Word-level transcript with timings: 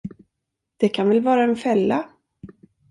Det 0.77 0.89
kan 0.89 1.09
väl 1.09 1.21
vara 1.21 1.43
en 1.43 1.55
fälla? 1.55 2.09